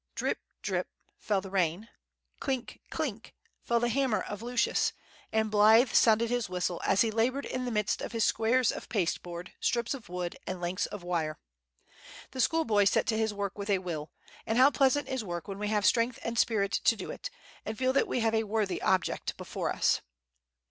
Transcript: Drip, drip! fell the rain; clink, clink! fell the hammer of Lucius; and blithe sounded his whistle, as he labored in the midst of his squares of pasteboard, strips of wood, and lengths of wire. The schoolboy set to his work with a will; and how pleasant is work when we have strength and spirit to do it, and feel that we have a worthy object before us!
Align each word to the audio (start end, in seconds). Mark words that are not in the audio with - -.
Drip, 0.15 0.39
drip! 0.63 0.87
fell 1.19 1.41
the 1.41 1.51
rain; 1.51 1.87
clink, 2.39 2.81
clink! 2.89 3.35
fell 3.61 3.79
the 3.79 3.87
hammer 3.89 4.19
of 4.21 4.41
Lucius; 4.41 4.93
and 5.31 5.51
blithe 5.51 5.93
sounded 5.93 6.31
his 6.31 6.49
whistle, 6.49 6.81
as 6.83 7.01
he 7.01 7.11
labored 7.11 7.45
in 7.45 7.65
the 7.65 7.71
midst 7.71 8.01
of 8.01 8.11
his 8.11 8.23
squares 8.23 8.71
of 8.71 8.89
pasteboard, 8.89 9.51
strips 9.59 9.93
of 9.93 10.09
wood, 10.09 10.37
and 10.47 10.59
lengths 10.59 10.87
of 10.87 11.03
wire. 11.03 11.37
The 12.31 12.41
schoolboy 12.41 12.85
set 12.85 13.05
to 13.05 13.15
his 13.19 13.31
work 13.31 13.59
with 13.59 13.69
a 13.69 13.77
will; 13.77 14.11
and 14.47 14.57
how 14.57 14.71
pleasant 14.71 15.07
is 15.07 15.23
work 15.23 15.47
when 15.47 15.59
we 15.59 15.67
have 15.67 15.85
strength 15.85 16.17
and 16.23 16.39
spirit 16.39 16.71
to 16.85 16.95
do 16.95 17.11
it, 17.11 17.29
and 17.63 17.77
feel 17.77 17.93
that 17.93 18.07
we 18.07 18.21
have 18.21 18.33
a 18.33 18.45
worthy 18.45 18.81
object 18.81 19.37
before 19.37 19.71
us! 19.71 20.01